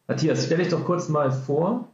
Matthias, 0.07 0.45
stell 0.45 0.57
dich 0.57 0.69
doch 0.69 0.85
kurz 0.85 1.09
mal 1.09 1.31
vor. 1.31 1.89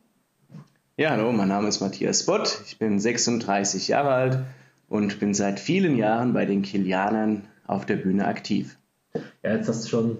Ja, 0.97 1.09
hallo, 1.09 1.31
mein 1.33 1.49
Name 1.49 1.67
ist 1.67 1.81
Matthias 1.81 2.25
Bott, 2.25 2.61
ich 2.65 2.77
bin 2.77 2.99
36 2.99 3.89
Jahre 3.89 4.11
alt 4.11 4.39
und 4.87 5.19
bin 5.19 5.33
seit 5.33 5.59
vielen 5.59 5.97
Jahren 5.97 6.31
bei 6.31 6.45
den 6.45 6.61
Kilianern 6.61 7.43
auf 7.67 7.85
der 7.85 7.97
Bühne 7.97 8.27
aktiv. 8.27 8.77
Ja, 9.43 9.55
jetzt 9.55 9.67
hast 9.67 9.83
du 9.83 9.89
schon 9.89 10.17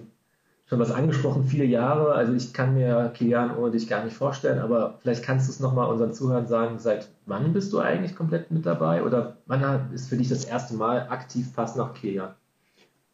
schon 0.68 0.80
was 0.80 0.90
angesprochen, 0.90 1.44
viele 1.44 1.64
Jahre. 1.64 2.12
Also 2.14 2.34
ich 2.34 2.52
kann 2.52 2.74
mir 2.74 3.12
Kilian 3.14 3.56
ohne 3.56 3.70
dich 3.70 3.88
gar 3.88 4.04
nicht 4.04 4.16
vorstellen, 4.16 4.58
aber 4.58 4.98
vielleicht 5.00 5.22
kannst 5.22 5.46
du 5.46 5.52
es 5.52 5.60
nochmal 5.60 5.88
unseren 5.88 6.12
Zuhörern 6.12 6.48
sagen, 6.48 6.78
seit 6.78 7.08
wann 7.24 7.52
bist 7.52 7.72
du 7.72 7.78
eigentlich 7.78 8.16
komplett 8.16 8.50
mit 8.50 8.66
dabei 8.66 9.02
oder 9.02 9.36
wann 9.46 9.92
ist 9.94 10.08
für 10.08 10.16
dich 10.16 10.28
das 10.28 10.44
erste 10.44 10.74
Mal 10.74 11.06
aktiv 11.08 11.54
Pass 11.54 11.76
nach 11.76 11.94
Kilian? 11.94 12.30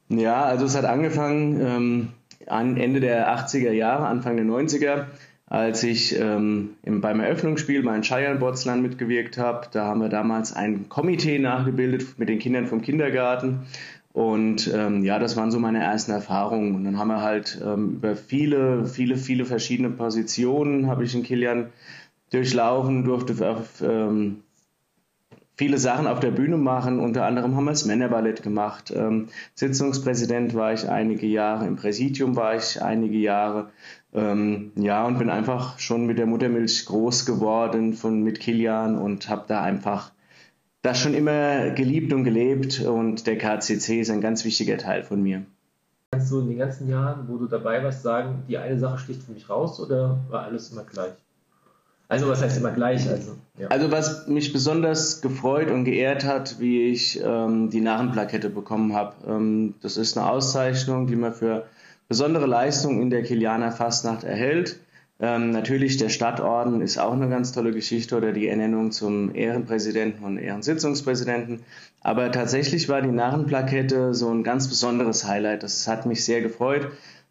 Ja, 0.08 0.42
also 0.42 0.64
es 0.64 0.76
hat 0.76 0.84
angefangen 0.84 1.60
ähm, 1.60 2.08
an 2.46 2.76
Ende 2.76 3.00
der 3.00 3.28
80er 3.36 3.72
Jahre, 3.72 4.06
Anfang 4.06 4.36
der 4.36 4.46
90er, 4.46 5.06
als 5.46 5.82
ich 5.82 6.18
ähm, 6.18 6.70
im, 6.82 7.02
beim 7.02 7.20
Eröffnungsspiel 7.20 7.82
bei 7.82 8.02
Scheiern 8.02 8.38
Botsland 8.38 8.82
mitgewirkt 8.82 9.36
habe. 9.36 9.66
Da 9.70 9.84
haben 9.84 10.00
wir 10.00 10.08
damals 10.08 10.54
ein 10.54 10.88
Komitee 10.88 11.38
nachgebildet 11.38 12.18
mit 12.18 12.30
den 12.30 12.38
Kindern 12.38 12.66
vom 12.66 12.80
Kindergarten 12.80 13.66
und 14.12 14.70
ähm, 14.72 15.04
ja, 15.04 15.18
das 15.18 15.36
waren 15.36 15.50
so 15.50 15.58
meine 15.58 15.82
ersten 15.82 16.12
Erfahrungen. 16.12 16.74
Und 16.74 16.84
dann 16.84 16.98
haben 16.98 17.08
wir 17.08 17.22
halt 17.22 17.60
ähm, 17.64 17.94
über 17.94 18.14
viele, 18.14 18.84
viele, 18.84 19.16
viele 19.16 19.46
verschiedene 19.46 19.90
Positionen 19.90 20.86
habe 20.86 21.04
ich 21.04 21.14
in 21.14 21.22
Kilian 21.22 21.68
durchlaufen, 22.30 23.04
durfte 23.04 23.34
ähm, 23.82 24.42
viele 25.56 25.78
Sachen 25.78 26.06
auf 26.06 26.20
der 26.20 26.30
Bühne 26.30 26.58
machen. 26.58 27.00
Unter 27.00 27.24
anderem 27.24 27.56
haben 27.56 27.64
wir 27.64 27.70
das 27.70 27.86
Männerballett 27.86 28.42
gemacht. 28.42 28.92
Ähm, 28.94 29.28
Sitzungspräsident 29.54 30.54
war 30.54 30.74
ich 30.74 30.88
einige 30.88 31.26
Jahre, 31.26 31.66
im 31.66 31.76
Präsidium 31.76 32.36
war 32.36 32.54
ich 32.54 32.82
einige 32.82 33.16
Jahre. 33.16 33.70
Ähm, 34.12 34.72
ja, 34.76 35.06
und 35.06 35.18
bin 35.18 35.30
einfach 35.30 35.78
schon 35.78 36.04
mit 36.04 36.18
der 36.18 36.26
Muttermilch 36.26 36.84
groß 36.84 37.24
geworden 37.24 37.94
von, 37.94 38.22
mit 38.22 38.40
Kilian 38.40 38.98
und 38.98 39.30
habe 39.30 39.44
da 39.48 39.62
einfach 39.62 40.12
das 40.82 40.98
schon 40.98 41.14
immer 41.14 41.70
geliebt 41.70 42.12
und 42.12 42.24
gelebt 42.24 42.80
und 42.80 43.26
der 43.26 43.38
KCC 43.38 44.00
ist 44.00 44.10
ein 44.10 44.20
ganz 44.20 44.44
wichtiger 44.44 44.76
Teil 44.76 45.04
von 45.04 45.22
mir. 45.22 45.42
Kannst 46.10 46.30
du 46.30 46.40
in 46.40 46.48
den 46.48 46.58
ganzen 46.58 46.90
Jahren, 46.90 47.26
wo 47.28 47.38
du 47.38 47.46
dabei 47.46 47.82
warst, 47.82 48.02
sagen, 48.02 48.42
die 48.48 48.58
eine 48.58 48.78
Sache 48.78 48.98
sticht 48.98 49.22
für 49.22 49.32
mich 49.32 49.48
raus 49.48 49.80
oder 49.80 50.18
war 50.28 50.42
alles 50.42 50.70
immer 50.70 50.84
gleich? 50.84 51.12
Also 52.08 52.28
was 52.28 52.42
heißt 52.42 52.58
immer 52.58 52.72
gleich? 52.72 53.08
Also, 53.08 53.36
ja. 53.58 53.68
also 53.68 53.90
was 53.90 54.26
mich 54.26 54.52
besonders 54.52 55.22
gefreut 55.22 55.70
und 55.70 55.84
geehrt 55.84 56.24
hat, 56.26 56.60
wie 56.60 56.90
ich 56.90 57.18
ähm, 57.24 57.70
die 57.70 57.80
Narrenplakette 57.80 58.50
bekommen 58.50 58.92
habe. 58.92 59.14
Ähm, 59.26 59.74
das 59.80 59.96
ist 59.96 60.18
eine 60.18 60.28
Auszeichnung, 60.28 61.06
die 61.06 61.16
man 61.16 61.32
für 61.32 61.64
besondere 62.08 62.44
Leistungen 62.44 63.00
in 63.00 63.08
der 63.08 63.22
Kilianer 63.22 63.72
Fastnacht 63.72 64.24
erhält. 64.24 64.80
Ähm, 65.22 65.50
natürlich 65.50 65.98
der 65.98 66.08
Stadtorden 66.08 66.80
ist 66.80 66.98
auch 66.98 67.12
eine 67.12 67.28
ganz 67.28 67.52
tolle 67.52 67.70
Geschichte 67.70 68.16
oder 68.16 68.32
die 68.32 68.48
Ernennung 68.48 68.90
zum 68.90 69.32
Ehrenpräsidenten 69.32 70.24
und 70.24 70.36
Ehrensitzungspräsidenten. 70.36 71.60
Aber 72.00 72.32
tatsächlich 72.32 72.88
war 72.88 73.02
die 73.02 73.12
Narrenplakette 73.12 74.14
so 74.14 74.30
ein 74.30 74.42
ganz 74.42 74.68
besonderes 74.68 75.24
Highlight. 75.24 75.62
Das 75.62 75.86
hat 75.86 76.06
mich 76.06 76.24
sehr 76.24 76.42
gefreut. 76.42 76.90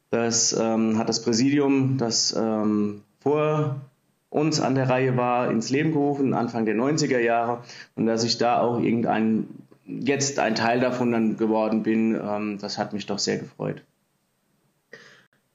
Das 0.10 0.54
ähm, 0.58 0.98
hat 0.98 1.10
das 1.10 1.22
Präsidium, 1.22 1.98
das 1.98 2.34
ähm, 2.34 3.02
vor 3.20 3.82
uns 4.30 4.62
an 4.62 4.76
der 4.76 4.90
Reihe 4.90 5.18
war, 5.18 5.52
ins 5.52 5.70
Leben 5.70 5.92
gerufen, 5.92 6.34
Anfang 6.34 6.66
der 6.66 6.76
90er 6.76 7.20
Jahre. 7.20 7.62
Und 7.98 8.06
dass 8.06 8.24
ich 8.24 8.38
da 8.38 8.62
auch 8.62 8.80
irgendein, 8.80 9.48
jetzt 9.86 10.40
ein 10.40 10.56
Teil 10.56 10.80
davon 10.80 11.12
dann 11.12 11.36
geworden 11.36 11.84
bin, 11.84 12.16
ähm, 12.16 12.58
das 12.58 12.78
hat 12.78 12.94
mich 12.94 13.06
doch 13.06 13.20
sehr 13.20 13.38
gefreut. 13.38 13.82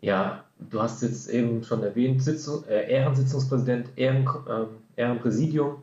Ja, 0.03 0.45
du 0.59 0.81
hast 0.81 1.03
jetzt 1.03 1.29
eben 1.29 1.63
schon 1.65 1.83
erwähnt, 1.83 2.23
Sitzung, 2.23 2.65
äh, 2.65 2.91
Ehrensitzungspräsident, 2.91 3.89
Ehren, 3.97 4.27
äh, 4.49 5.01
Ehrenpräsidium. 5.01 5.77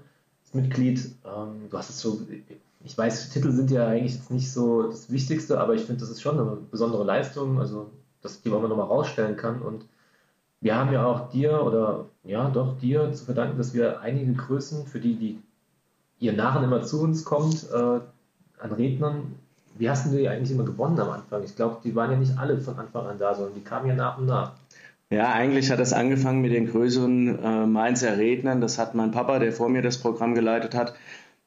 Mitglied. 0.53 1.15
Ähm, 1.25 1.69
du 1.69 1.77
hast 1.77 1.89
es 1.89 1.99
so, 1.99 2.21
ich 2.83 2.97
weiß, 2.97 3.29
Titel 3.29 3.51
sind 3.51 3.71
ja 3.71 3.87
eigentlich 3.87 4.15
jetzt 4.15 4.31
nicht 4.31 4.51
so 4.51 4.83
das 4.83 5.11
Wichtigste, 5.11 5.59
aber 5.59 5.73
ich 5.73 5.83
finde, 5.83 6.01
das 6.01 6.09
ist 6.09 6.21
schon 6.21 6.39
eine 6.39 6.57
besondere 6.71 7.03
Leistung, 7.03 7.59
also 7.59 7.89
dass 8.21 8.41
die 8.41 8.49
man 8.49 8.61
nochmal 8.61 8.87
rausstellen 8.87 9.35
kann. 9.35 9.61
Und 9.61 9.85
wir 10.61 10.75
haben 10.75 10.93
ja 10.93 11.05
auch 11.05 11.29
dir 11.29 11.63
oder 11.63 12.05
ja, 12.23 12.49
doch 12.49 12.77
dir 12.79 13.11
zu 13.13 13.25
verdanken, 13.25 13.57
dass 13.57 13.73
wir 13.73 14.01
einige 14.01 14.33
Größen, 14.33 14.85
für 14.85 14.99
die, 14.99 15.15
die 15.15 15.41
ihr 16.19 16.33
Narren 16.33 16.63
immer 16.63 16.83
zu 16.83 17.01
uns 17.01 17.25
kommt, 17.25 17.67
äh, 17.71 17.99
an 18.59 18.71
Rednern, 18.71 19.35
wie 19.75 19.89
hast 19.89 20.05
du 20.05 20.15
die 20.15 20.29
eigentlich 20.29 20.51
immer 20.51 20.63
gewonnen 20.63 20.99
am 20.99 21.09
Anfang? 21.09 21.43
Ich 21.43 21.55
glaube, 21.55 21.77
die 21.83 21.95
waren 21.95 22.11
ja 22.11 22.17
nicht 22.17 22.37
alle 22.37 22.59
von 22.59 22.77
Anfang 22.77 23.07
an 23.07 23.17
da, 23.17 23.33
sondern 23.33 23.55
die 23.55 23.63
kamen 23.63 23.87
ja 23.87 23.95
nach 23.95 24.17
und 24.19 24.27
nach. 24.27 24.53
Ja, 25.13 25.31
eigentlich 25.31 25.69
hat 25.69 25.79
es 25.79 25.93
angefangen 25.93 26.41
mit 26.41 26.53
den 26.53 26.65
größeren 26.65 27.37
äh, 27.43 27.65
Mainzer 27.67 28.17
Rednern. 28.17 28.61
Das 28.61 28.79
hat 28.79 28.95
mein 28.95 29.11
Papa, 29.11 29.37
der 29.37 29.53
vor 29.53 29.69
mir 29.69 29.83
das 29.83 29.99
Programm 29.99 30.33
geleitet 30.33 30.73
hat, 30.73 30.95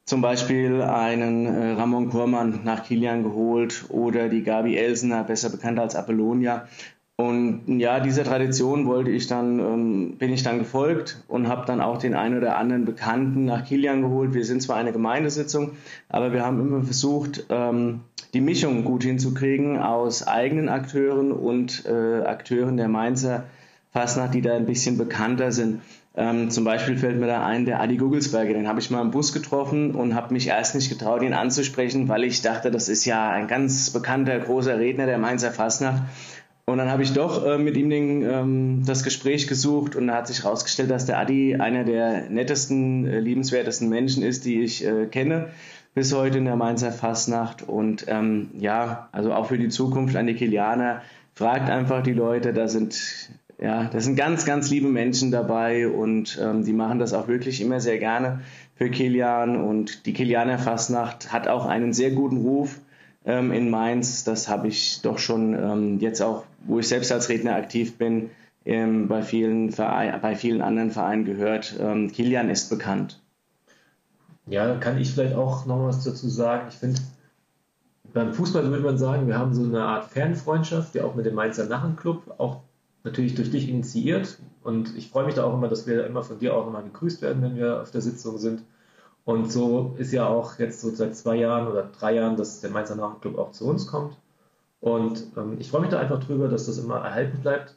zum 0.05 0.21
Beispiel 0.21 0.83
einen 0.83 1.47
äh, 1.47 1.73
Ramon 1.73 2.11
Kurmann 2.11 2.61
nach 2.63 2.85
Kilian 2.85 3.25
geholt 3.25 3.87
oder 3.89 4.29
die 4.29 4.45
Gabi 4.45 4.77
Elsener, 4.77 5.25
besser 5.25 5.51
bekannt 5.51 5.81
als 5.81 5.97
Apollonia. 5.97 6.69
Und 7.17 7.81
ja, 7.81 7.99
dieser 7.99 8.23
Tradition 8.23 8.87
wollte 8.87 9.11
ich 9.11 9.27
dann, 9.27 9.59
ähm, 9.59 10.17
bin 10.17 10.33
ich 10.33 10.45
dann 10.45 10.61
gefolgt 10.61 11.25
und 11.27 11.49
habe 11.49 11.67
dann 11.67 11.81
auch 11.81 11.99
den 11.99 12.15
einen 12.15 12.39
oder 12.39 12.59
anderen 12.59 12.85
Bekannten 12.85 13.47
nach 13.47 13.65
Kilian 13.65 14.03
geholt. 14.03 14.33
Wir 14.33 14.45
sind 14.45 14.63
zwar 14.63 14.77
eine 14.77 14.93
Gemeindesitzung, 14.93 15.73
aber 16.09 16.33
wir 16.33 16.45
haben 16.45 16.61
immer 16.61 16.85
versucht, 16.85 17.47
ähm, 17.49 18.03
die 18.33 18.41
Mischung 18.41 18.85
gut 18.85 19.03
hinzukriegen 19.03 19.81
aus 19.81 20.25
eigenen 20.25 20.69
Akteuren 20.69 21.33
und 21.33 21.85
äh, 21.85 22.23
Akteuren 22.23 22.77
der 22.77 22.87
Mainzer 22.87 23.43
Fastnacht, 23.97 24.35
die 24.35 24.43
da 24.43 24.55
ein 24.55 24.67
bisschen 24.67 24.99
bekannter 24.99 25.53
sind. 25.53 25.81
Ähm, 26.15 26.51
zum 26.51 26.65
Beispiel 26.65 26.99
fällt 26.99 27.19
mir 27.19 27.29
da 27.29 27.47
ein, 27.47 27.65
der 27.65 27.81
Adi 27.81 27.97
Gugelsberger, 27.97 28.53
den 28.53 28.69
habe 28.69 28.79
ich 28.79 28.91
mal 28.91 29.01
im 29.01 29.11
Bus 29.11 29.33
getroffen 29.33 29.95
und 29.95 30.15
habe 30.15 30.35
mich 30.35 30.49
erst 30.49 30.75
nicht 30.75 30.91
getraut, 30.91 31.23
ihn 31.23 31.33
anzusprechen, 31.33 32.07
weil 32.07 32.25
ich 32.25 32.43
dachte, 32.43 32.71
das 32.71 32.91
ist 32.91 33.07
ja 33.07 33.31
ein 33.31 33.49
ganz 33.49 33.89
bekannter, 33.89 34.39
großer 34.39 34.79
Redner 34.79 35.07
der 35.07 35.17
Mainzer 35.17 35.51
Fastnacht. 35.51 36.03
Und 36.67 36.77
dann 36.77 36.91
habe 36.91 37.05
ich 37.05 37.15
doch 37.15 37.47
äh, 37.47 37.57
mit 37.57 37.75
ihm 37.79 37.89
den, 37.89 38.23
ähm, 38.23 38.83
das 38.85 39.03
Gespräch 39.03 39.49
gesucht 39.49 39.97
und 39.97 40.09
da 40.09 40.17
hat 40.17 40.27
sich 40.27 40.45
herausgestellt, 40.45 40.91
dass 40.91 41.07
der 41.07 41.19
Adi 41.19 41.57
einer 41.57 41.85
der 41.85 42.29
nettesten, 42.29 43.07
äh, 43.07 43.21
liebenswertesten 43.21 43.89
Menschen 43.89 44.23
ist, 44.23 44.45
die 44.45 44.61
ich 44.61 44.85
äh, 44.85 45.07
kenne 45.07 45.49
bis 45.95 46.13
heute 46.13 46.37
in 46.37 46.45
der 46.45 46.57
Mainzer 46.57 46.93
Fastnacht. 46.93 47.67
Und 47.67 48.05
ähm, 48.09 48.51
ja, 48.59 49.09
also 49.13 49.33
auch 49.33 49.47
für 49.47 49.57
die 49.57 49.69
Zukunft 49.69 50.17
an 50.17 50.27
die 50.27 50.35
Kilianer, 50.35 51.01
fragt 51.35 51.71
einfach 51.71 52.03
die 52.03 52.13
Leute, 52.13 52.53
da 52.53 52.69
sind 52.69 53.31
ja, 53.59 53.85
da 53.85 54.01
sind 54.01 54.17
ganz, 54.17 54.45
ganz 54.45 54.71
liebe 54.71 54.89
Menschen 54.89 55.31
dabei 55.31 55.89
und 55.89 56.39
ähm, 56.43 56.65
die 56.65 56.75
machen 56.75 56.99
das 56.99 57.15
auch 57.15 57.27
wirklich 57.27 57.61
immer 57.61 57.81
sehr 57.81 57.99
gerne 57.99 58.41
für 58.75 58.91
Kilian 58.91 59.57
und 59.57 60.05
die 60.05 60.13
Kilianer 60.13 60.59
Fastnacht 60.59 61.33
hat 61.33 61.49
auch 61.49 61.65
einen 61.65 61.95
sehr 61.95 62.11
guten 62.11 62.39
Ruf 62.39 62.79
ähm, 63.25 63.53
in 63.53 63.71
Mainz. 63.71 64.25
Das 64.25 64.49
habe 64.49 64.69
ich 64.69 65.01
doch 65.01 65.19
schon 65.19 65.55
ähm, 65.55 66.01
jetzt 66.01 66.21
auch, 66.21 66.45
wo 66.67 66.79
ich 66.79 66.89
selbst 66.89 67.11
als 67.11 67.31
Redner 67.31 67.57
aktiv 67.57 67.97
bin, 67.97 68.31
ähm, 68.67 69.09
bei, 69.09 69.23
vielen 69.23 69.71
bei 69.71 70.35
vielen 70.37 70.61
anderen 70.61 70.91
Vereinen 70.91 71.25
gehört. 71.25 71.77
Ähm, 71.81 72.13
Kilian 72.13 72.51
ist 72.51 72.69
bekannt. 72.69 73.21
Ja, 74.49 74.77
kann 74.77 74.99
ich 74.99 75.13
vielleicht 75.13 75.35
auch 75.35 75.65
noch 75.65 75.87
was 75.87 76.05
dazu 76.05 76.29
sagen. 76.29 76.67
Ich 76.69 76.77
finde, 76.77 77.01
beim 78.13 78.35
Fußball 78.35 78.69
würde 78.71 78.85
man 78.85 78.99
sagen, 78.99 79.27
wir 79.27 79.39
haben 79.39 79.55
so 79.55 79.65
eine 79.65 79.83
Art 79.83 80.11
Fanfreundschaft, 80.11 80.95
die 80.95 81.01
auch 81.01 81.15
mit 81.15 81.25
dem 81.25 81.35
Mainzer 81.35 81.67
Narrenclub, 81.67 82.35
auch 82.39 82.61
natürlich 83.07 83.35
durch 83.35 83.51
dich 83.51 83.69
initiiert. 83.69 84.39
Und 84.63 84.95
ich 84.97 85.09
freue 85.09 85.25
mich 85.25 85.35
da 85.35 85.45
auch 85.45 85.55
immer, 85.55 85.69
dass 85.69 85.87
wir 85.87 86.07
immer 86.07 86.23
von 86.23 86.39
dir 86.39 86.55
auch 86.55 86.67
immer 86.67 86.83
gegrüßt 86.83 87.23
werden, 87.23 87.43
wenn 87.43 87.57
wir 87.57 87.81
auf 87.81 87.91
der 87.91 88.03
Sitzung 88.03 88.37
sind. 88.37 88.63
Und 89.25 89.51
so 89.51 89.95
ist 89.99 90.13
ja 90.13 90.27
auch 90.27 90.59
jetzt 90.59 90.81
so 90.81 90.91
seit 90.91 91.17
zwei 91.17 91.37
Jahren 91.37 91.67
oder 91.69 91.91
drei 91.99 92.15
Jahren, 92.15 92.37
dass 92.37 92.61
der 92.61 92.71
Mainzer 92.71 92.97
Nachclub 92.97 93.39
auch 93.39 93.53
zu 93.53 93.67
uns 93.67 93.87
kommt. 93.87 94.17
Und 94.81 95.25
ähm, 95.37 95.57
ich 95.59 95.71
freue 95.71 95.81
mich 95.81 95.91
da 95.91 95.99
einfach 95.99 96.23
drüber, 96.23 96.49
dass 96.49 96.67
das 96.67 96.79
immer 96.79 96.97
erhalten 96.97 97.41
bleibt. 97.41 97.75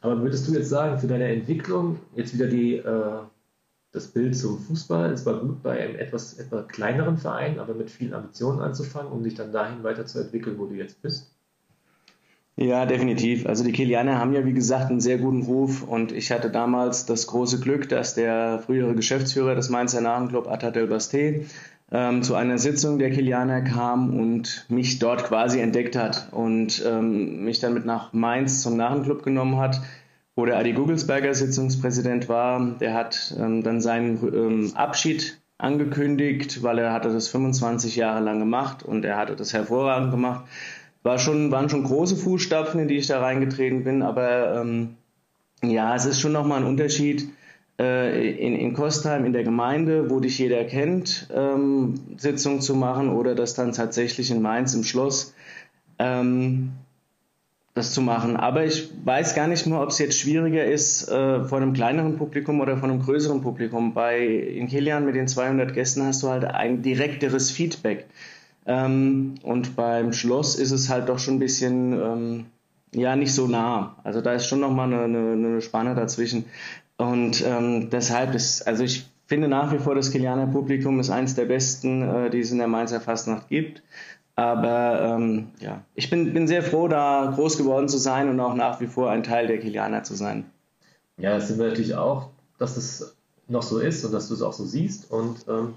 Aber 0.00 0.20
würdest 0.20 0.48
du 0.48 0.52
jetzt 0.52 0.68
sagen, 0.68 0.98
für 0.98 1.06
deine 1.06 1.28
Entwicklung, 1.28 2.00
jetzt 2.16 2.34
wieder 2.34 2.46
die, 2.46 2.76
äh, 2.76 3.20
das 3.92 4.08
Bild 4.08 4.36
zum 4.36 4.58
Fußball, 4.58 5.12
es 5.12 5.24
war 5.24 5.38
gut 5.38 5.62
bei 5.62 5.80
einem 5.80 5.96
etwas, 5.96 6.38
etwas 6.38 6.66
kleineren 6.68 7.16
Verein, 7.16 7.58
aber 7.58 7.74
mit 7.74 7.90
vielen 7.90 8.12
Ambitionen 8.12 8.60
anzufangen, 8.60 9.12
um 9.12 9.22
dich 9.22 9.34
dann 9.34 9.52
dahin 9.52 9.84
weiterzuentwickeln, 9.84 10.58
wo 10.58 10.66
du 10.66 10.74
jetzt 10.74 11.00
bist? 11.02 11.30
Ja, 12.56 12.84
definitiv. 12.84 13.46
Also 13.46 13.64
die 13.64 13.72
Kilianer 13.72 14.18
haben 14.18 14.34
ja, 14.34 14.44
wie 14.44 14.52
gesagt, 14.52 14.90
einen 14.90 15.00
sehr 15.00 15.16
guten 15.16 15.42
Ruf 15.42 15.82
und 15.82 16.12
ich 16.12 16.30
hatte 16.30 16.50
damals 16.50 17.06
das 17.06 17.26
große 17.26 17.60
Glück, 17.60 17.88
dass 17.88 18.14
der 18.14 18.62
frühere 18.66 18.94
Geschäftsführer 18.94 19.54
des 19.54 19.70
Mainzer 19.70 20.02
Narrenclub, 20.02 20.46
Atatel 20.48 20.84
Basté, 20.84 21.46
ähm, 21.90 22.22
zu 22.22 22.34
einer 22.34 22.58
Sitzung 22.58 22.98
der 22.98 23.10
Kilianer 23.10 23.62
kam 23.62 24.18
und 24.18 24.66
mich 24.68 24.98
dort 24.98 25.24
quasi 25.24 25.60
entdeckt 25.60 25.96
hat 25.96 26.28
und 26.30 26.84
ähm, 26.86 27.44
mich 27.44 27.60
dann 27.60 27.72
mit 27.72 27.86
nach 27.86 28.12
Mainz 28.12 28.60
zum 28.62 28.76
Narrenclub 28.76 29.22
genommen 29.22 29.56
hat, 29.56 29.80
wo 30.36 30.44
der 30.44 30.58
Adi 30.58 30.72
Gugelsberger 30.72 31.34
Sitzungspräsident 31.34 32.28
war. 32.28 32.76
Der 32.80 32.92
hat 32.92 33.34
ähm, 33.38 33.62
dann 33.62 33.80
seinen 33.80 34.18
ähm, 34.34 34.72
Abschied 34.74 35.40
angekündigt, 35.56 36.62
weil 36.62 36.78
er 36.78 36.92
hatte 36.92 37.10
das 37.12 37.28
25 37.28 37.96
Jahre 37.96 38.20
lang 38.20 38.40
gemacht 38.40 38.82
und 38.82 39.06
er 39.06 39.16
hatte 39.16 39.36
das 39.36 39.54
hervorragend 39.54 40.10
gemacht 40.10 40.44
war 41.02 41.18
schon, 41.18 41.50
waren 41.50 41.68
schon 41.68 41.84
große 41.84 42.16
Fußstapfen, 42.16 42.80
in 42.80 42.88
die 42.88 42.96
ich 42.96 43.06
da 43.06 43.20
reingetreten 43.20 43.84
bin, 43.84 44.02
aber 44.02 44.60
ähm, 44.60 44.96
ja, 45.62 45.94
es 45.94 46.06
ist 46.06 46.20
schon 46.20 46.32
nochmal 46.32 46.60
ein 46.60 46.66
Unterschied 46.66 47.28
äh, 47.78 48.30
in, 48.30 48.54
in 48.54 48.74
Kostheim, 48.74 49.24
in 49.24 49.32
der 49.32 49.44
Gemeinde, 49.44 50.10
wo 50.10 50.20
dich 50.20 50.38
jeder 50.38 50.64
kennt, 50.64 51.28
ähm, 51.34 51.94
Sitzung 52.16 52.60
zu 52.60 52.74
machen 52.74 53.10
oder 53.10 53.34
das 53.34 53.54
dann 53.54 53.72
tatsächlich 53.72 54.30
in 54.30 54.42
Mainz 54.42 54.74
im 54.74 54.84
Schloss 54.84 55.34
ähm, 55.98 56.72
das 57.74 57.92
zu 57.92 58.02
machen. 58.02 58.36
Aber 58.36 58.64
ich 58.64 58.90
weiß 59.04 59.34
gar 59.34 59.46
nicht 59.46 59.66
mehr, 59.66 59.80
ob 59.80 59.88
es 59.88 59.98
jetzt 59.98 60.18
schwieriger 60.18 60.64
ist 60.64 61.08
äh, 61.08 61.44
vor 61.44 61.58
einem 61.58 61.72
kleineren 61.72 62.18
Publikum 62.18 62.60
oder 62.60 62.76
vor 62.76 62.88
einem 62.88 63.00
größeren 63.00 63.40
Publikum. 63.40 63.94
Bei 63.94 64.20
in 64.26 64.68
Kilian 64.68 65.06
mit 65.06 65.14
den 65.14 65.26
200 65.26 65.72
Gästen 65.72 66.04
hast 66.04 66.22
du 66.22 66.28
halt 66.28 66.44
ein 66.44 66.82
direkteres 66.82 67.50
Feedback. 67.50 68.06
Ähm, 68.66 69.34
und 69.42 69.76
beim 69.76 70.12
Schloss 70.12 70.54
ist 70.56 70.70
es 70.70 70.88
halt 70.88 71.08
doch 71.08 71.18
schon 71.18 71.34
ein 71.34 71.40
bisschen, 71.40 71.92
ähm, 71.92 72.46
ja, 72.94 73.16
nicht 73.16 73.34
so 73.34 73.46
nah. 73.46 73.96
Also 74.04 74.20
da 74.20 74.34
ist 74.34 74.46
schon 74.46 74.60
nochmal 74.60 74.92
eine, 74.92 75.04
eine, 75.04 75.32
eine 75.32 75.62
Spanne 75.62 75.94
dazwischen. 75.94 76.44
Und 76.96 77.44
ähm, 77.44 77.90
deshalb 77.90 78.34
ist, 78.34 78.66
also 78.66 78.84
ich 78.84 79.06
finde 79.26 79.48
nach 79.48 79.72
wie 79.72 79.78
vor, 79.78 79.94
das 79.94 80.10
Kilianer 80.10 80.46
Publikum 80.46 81.00
ist 81.00 81.10
eines 81.10 81.34
der 81.34 81.46
besten, 81.46 82.02
äh, 82.02 82.30
die 82.30 82.40
es 82.40 82.52
in 82.52 82.58
der 82.58 82.68
Mainzer 82.68 83.00
Fastnacht 83.00 83.48
gibt. 83.48 83.82
Aber 84.34 85.00
ähm, 85.02 85.48
ja, 85.58 85.82
ich 85.94 86.08
bin, 86.08 86.32
bin 86.32 86.46
sehr 86.46 86.62
froh, 86.62 86.88
da 86.88 87.32
groß 87.34 87.58
geworden 87.58 87.88
zu 87.88 87.98
sein 87.98 88.28
und 88.28 88.40
auch 88.40 88.54
nach 88.54 88.80
wie 88.80 88.86
vor 88.86 89.10
ein 89.10 89.22
Teil 89.22 89.46
der 89.46 89.58
Kilianer 89.58 90.04
zu 90.04 90.14
sein. 90.14 90.44
Ja, 91.18 91.34
das 91.34 91.48
sind 91.48 91.58
wir 91.58 91.68
natürlich 91.68 91.94
auch, 91.94 92.30
dass 92.58 92.76
das 92.76 93.14
noch 93.48 93.62
so 93.62 93.78
ist 93.78 94.04
und 94.04 94.12
dass 94.12 94.28
du 94.28 94.34
es 94.34 94.42
auch 94.42 94.52
so 94.52 94.64
siehst. 94.64 95.10
Und 95.10 95.44
ähm, 95.48 95.74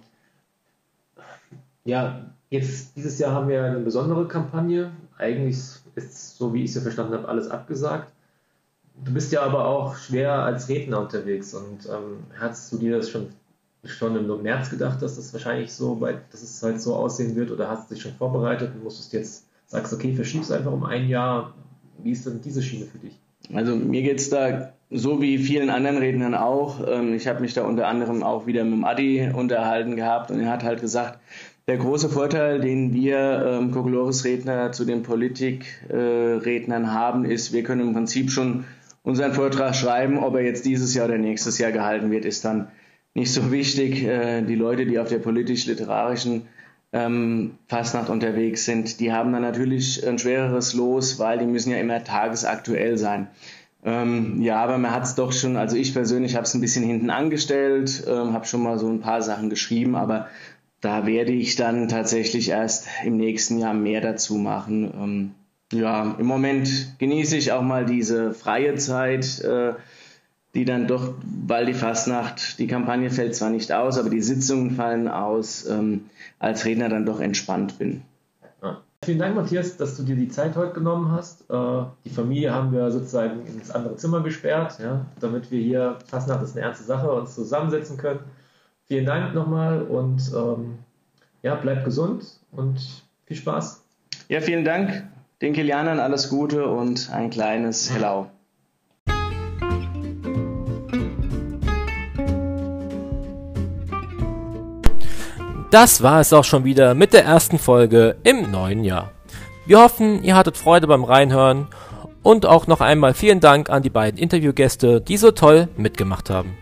ja, 1.83 2.31
Jetzt, 2.49 2.95
dieses 2.95 3.17
Jahr 3.19 3.31
haben 3.31 3.49
wir 3.49 3.63
eine 3.63 3.79
besondere 3.79 4.27
Kampagne. 4.27 4.91
Eigentlich 5.17 5.57
ist, 5.95 6.37
so 6.37 6.53
wie 6.53 6.63
ich 6.63 6.69
es 6.69 6.75
ja 6.75 6.81
verstanden 6.81 7.13
habe, 7.13 7.27
alles 7.27 7.49
abgesagt. 7.49 8.11
Du 9.03 9.13
bist 9.13 9.31
ja 9.31 9.41
aber 9.41 9.65
auch 9.65 9.95
schwer 9.95 10.33
als 10.33 10.69
Redner 10.69 11.01
unterwegs 11.01 11.53
und 11.53 11.85
ähm, 11.85 12.23
hast 12.39 12.71
du 12.71 12.77
dir 12.77 12.97
das 12.97 13.09
schon, 13.09 13.27
schon 13.83 14.15
im 14.15 14.41
März 14.41 14.69
gedacht, 14.69 15.01
dass 15.01 15.17
das 15.17 15.33
wahrscheinlich 15.33 15.73
so, 15.73 15.95
bei, 15.95 16.15
dass 16.31 16.41
es 16.41 16.63
halt 16.63 16.79
so 16.79 16.95
aussehen 16.95 17.35
wird 17.35 17.51
oder 17.51 17.69
hast 17.69 17.89
du 17.89 17.95
dich 17.95 18.03
schon 18.03 18.13
vorbereitet 18.13 18.71
und 18.73 18.83
musstest 18.83 19.11
jetzt, 19.11 19.47
sagst, 19.65 19.91
okay, 19.91 20.13
verschiebst 20.13 20.51
einfach 20.51 20.71
um 20.71 20.85
ein 20.85 21.09
Jahr. 21.09 21.53
Wie 21.97 22.11
ist 22.11 22.25
denn 22.25 22.39
diese 22.41 22.61
Schiene 22.61 22.85
für 22.85 22.99
dich? 22.99 23.19
Also 23.53 23.75
mir 23.75 24.01
geht 24.01 24.19
es 24.19 24.29
da 24.29 24.71
so 24.89 25.21
wie 25.21 25.37
vielen 25.39 25.69
anderen 25.69 25.97
Rednern 25.97 26.35
auch. 26.35 26.79
Ähm, 26.87 27.13
ich 27.13 27.27
habe 27.27 27.41
mich 27.41 27.53
da 27.53 27.63
unter 27.63 27.87
anderem 27.87 28.23
auch 28.23 28.45
wieder 28.45 28.63
mit 28.63 28.73
dem 28.73 28.85
Adi 28.85 29.29
unterhalten 29.33 29.95
gehabt 29.95 30.31
und 30.31 30.39
er 30.39 30.51
hat 30.51 30.63
halt 30.63 30.81
gesagt, 30.81 31.19
der 31.67 31.77
große 31.77 32.09
Vorteil, 32.09 32.59
den 32.59 32.93
wir 32.93 33.43
ähm, 33.45 33.71
Kokolores-Redner 33.71 34.71
zu 34.71 34.85
den 34.85 35.01
Politikrednern 35.01 36.83
äh, 36.83 36.87
haben, 36.87 37.25
ist, 37.25 37.53
wir 37.53 37.63
können 37.63 37.81
im 37.81 37.93
Prinzip 37.93 38.29
schon 38.29 38.65
unseren 39.01 39.33
Vortrag 39.33 39.75
schreiben. 39.75 40.19
Ob 40.19 40.35
er 40.35 40.41
jetzt 40.41 40.65
dieses 40.65 40.93
Jahr 40.93 41.07
oder 41.07 41.17
nächstes 41.17 41.57
Jahr 41.57 41.71
gehalten 41.71 42.11
wird, 42.11 42.25
ist 42.25 42.45
dann 42.45 42.67
nicht 43.15 43.33
so 43.33 43.51
wichtig. 43.51 44.03
Äh, 44.03 44.43
die 44.43 44.55
Leute, 44.55 44.85
die 44.85 44.99
auf 44.99 45.09
der 45.09 45.17
politisch-literarischen 45.17 46.43
ähm, 46.93 47.57
Fastnacht 47.67 48.09
unterwegs 48.09 48.65
sind, 48.65 48.99
die 48.99 49.11
haben 49.11 49.33
dann 49.33 49.41
natürlich 49.41 50.07
ein 50.07 50.19
schwereres 50.19 50.75
Los, 50.75 51.17
weil 51.17 51.39
die 51.39 51.45
müssen 51.45 51.71
ja 51.71 51.77
immer 51.77 52.03
tagesaktuell 52.03 52.99
sein. 52.99 53.27
Ähm, 53.83 54.41
ja, 54.41 54.63
aber 54.63 54.77
man 54.77 54.91
hat 54.91 55.03
es 55.03 55.13
doch 55.13 55.31
schon, 55.31 55.57
also 55.57 55.75
ich 55.77 55.93
persönlich 55.93 56.35
habe 56.35 56.45
es 56.45 56.53
ein 56.55 56.61
bisschen 56.61 56.83
hinten 56.83 57.11
angestellt, 57.11 58.03
ähm, 58.07 58.33
habe 58.33 58.45
schon 58.45 58.63
mal 58.63 58.79
so 58.79 58.87
ein 58.87 58.99
paar 58.99 59.21
Sachen 59.21 59.49
geschrieben, 59.49 59.95
aber 59.95 60.27
da 60.85 61.07
werde 61.07 61.31
ich 61.31 61.55
dann 61.55 61.87
tatsächlich 61.87 62.49
erst 62.49 62.85
im 63.03 63.17
nächsten 63.17 63.57
Jahr 63.57 63.73
mehr 63.73 64.01
dazu 64.01 64.35
machen. 64.35 64.93
Ähm, 64.93 65.31
ja, 65.73 66.15
im 66.19 66.27
Moment 66.27 66.69
genieße 66.99 67.35
ich 67.37 67.51
auch 67.51 67.63
mal 67.63 67.85
diese 67.85 68.33
freie 68.33 68.75
Zeit, 68.75 69.39
äh, 69.39 69.73
die 70.53 70.63
dann 70.63 70.85
doch, 70.85 71.15
weil 71.47 71.65
die 71.65 71.73
Fastnacht, 71.73 72.59
die 72.59 72.67
Kampagne 72.67 73.09
fällt 73.09 73.35
zwar 73.35 73.49
nicht 73.49 73.71
aus, 73.71 73.97
aber 73.97 74.11
die 74.11 74.21
Sitzungen 74.21 74.71
fallen 74.71 75.07
aus, 75.07 75.67
ähm, 75.67 76.05
als 76.37 76.65
Redner 76.65 76.87
dann 76.87 77.05
doch 77.05 77.19
entspannt 77.19 77.79
bin. 77.79 78.03
Vielen 79.03 79.19
Dank, 79.19 79.35
Matthias, 79.35 79.77
dass 79.77 79.97
du 79.97 80.03
dir 80.03 80.15
die 80.15 80.29
Zeit 80.29 80.55
heute 80.55 80.73
genommen 80.73 81.11
hast. 81.11 81.49
Äh, 81.49 81.83
die 82.05 82.09
Familie 82.09 82.51
haben 82.53 82.71
wir 82.71 82.89
sozusagen 82.91 83.45
ins 83.45 83.69
andere 83.69 83.95
Zimmer 83.97 84.21
gesperrt, 84.21 84.79
ja, 84.79 85.05
damit 85.19 85.51
wir 85.51 85.61
hier, 85.61 85.99
Fastnacht 86.07 86.41
ist 86.41 86.55
eine 86.55 86.65
ernste 86.65 86.85
Sache, 86.85 87.11
uns 87.11 87.35
zusammensetzen 87.35 87.97
können. 87.97 88.19
Vielen 88.87 89.07
Dank 89.07 89.33
nochmal 89.33 89.81
und 89.81 90.31
ähm, 90.35 90.77
ja, 91.41 91.55
bleibt 91.55 91.85
gesund 91.85 92.23
und 92.51 92.79
viel 93.25 93.35
Spaß. 93.35 93.83
Ja, 94.29 94.41
vielen 94.41 94.63
Dank. 94.63 95.07
Den 95.41 95.53
Kilianern 95.53 95.99
alles 95.99 96.29
Gute 96.29 96.67
und 96.67 97.09
ein 97.11 97.31
kleines 97.31 97.91
Hello. 97.91 98.27
Das 105.71 106.03
war 106.03 106.19
es 106.19 106.31
auch 106.31 106.43
schon 106.43 106.63
wieder 106.63 106.93
mit 106.93 107.13
der 107.13 107.25
ersten 107.25 107.57
Folge 107.57 108.17
im 108.23 108.51
neuen 108.51 108.83
Jahr. 108.83 109.11
Wir 109.65 109.79
hoffen, 109.79 110.23
ihr 110.23 110.35
hattet 110.35 110.57
Freude 110.57 110.85
beim 110.85 111.03
Reinhören 111.03 111.67
und 112.21 112.45
auch 112.45 112.67
noch 112.67 112.81
einmal 112.81 113.15
vielen 113.15 113.39
Dank 113.39 113.71
an 113.71 113.81
die 113.81 113.89
beiden 113.89 114.19
Interviewgäste, 114.19 115.01
die 115.01 115.17
so 115.17 115.31
toll 115.31 115.69
mitgemacht 115.75 116.29
haben. 116.29 116.55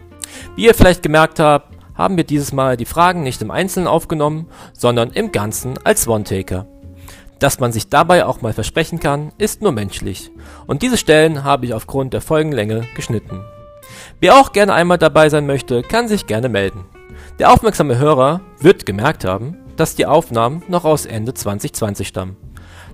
Wie 0.55 0.65
ihr 0.65 0.73
vielleicht 0.73 1.03
gemerkt 1.03 1.39
habt, 1.39 1.72
haben 1.95 2.17
wir 2.17 2.23
dieses 2.23 2.53
Mal 2.53 2.77
die 2.77 2.85
Fragen 2.85 3.23
nicht 3.23 3.41
im 3.41 3.51
Einzelnen 3.51 3.87
aufgenommen, 3.87 4.47
sondern 4.73 5.11
im 5.11 5.31
Ganzen 5.31 5.77
als 5.83 6.07
One-Taker. 6.07 6.67
Dass 7.39 7.59
man 7.59 7.71
sich 7.71 7.89
dabei 7.89 8.25
auch 8.25 8.41
mal 8.41 8.53
versprechen 8.53 8.99
kann, 8.99 9.33
ist 9.37 9.61
nur 9.61 9.71
menschlich. 9.71 10.31
Und 10.65 10.81
diese 10.81 10.97
Stellen 10.97 11.43
habe 11.43 11.65
ich 11.65 11.73
aufgrund 11.73 12.13
der 12.13 12.21
Folgenlänge 12.21 12.87
geschnitten. 12.95 13.41
Wer 14.19 14.37
auch 14.37 14.53
gerne 14.53 14.73
einmal 14.73 14.97
dabei 14.97 15.29
sein 15.29 15.45
möchte, 15.45 15.81
kann 15.81 16.07
sich 16.07 16.27
gerne 16.27 16.49
melden. 16.49 16.85
Der 17.39 17.51
aufmerksame 17.51 17.97
Hörer 17.97 18.41
wird 18.59 18.85
gemerkt 18.85 19.25
haben, 19.25 19.57
dass 19.75 19.95
die 19.95 20.05
Aufnahmen 20.05 20.63
noch 20.67 20.85
aus 20.85 21.05
Ende 21.05 21.33
2020 21.33 22.07
stammen. 22.07 22.37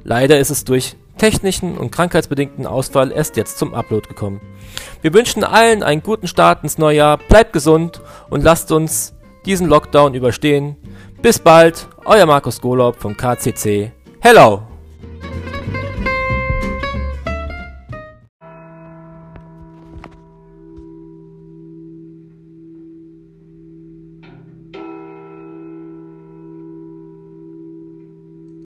Leider 0.04 0.40
ist 0.40 0.50
es 0.50 0.64
durch 0.64 0.96
technischen 1.20 1.78
und 1.78 1.92
krankheitsbedingten 1.92 2.66
Ausfall 2.66 3.12
erst 3.12 3.38
jetzt 3.38 3.60
zum 3.60 3.76
Upload 3.76 4.08
gekommen. 4.08 4.42
Wir 5.02 5.14
wünschen 5.14 5.44
allen 5.44 5.84
einen 5.84 6.02
guten 6.02 6.28
Start 6.28 6.64
ins 6.64 6.80
neue 6.80 6.98
Jahr, 6.98 7.18
bleibt 7.18 7.54
gesund 7.54 8.02
und 8.32 8.44
lasst 8.44 8.72
uns 8.72 9.14
diesen 9.46 9.68
Lockdown 9.68 10.16
überstehen. 10.16 10.76
Bis 11.22 11.38
bald, 11.38 11.88
euer 12.06 12.26
Markus 12.26 12.60
Golob 12.60 12.96
vom 12.96 13.16
KCC. 13.16 13.92
Hello! 14.22 14.69